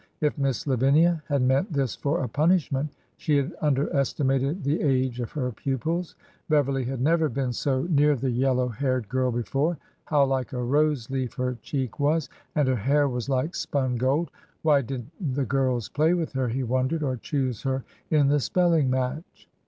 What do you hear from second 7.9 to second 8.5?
THE SCHOOL HOUSE 53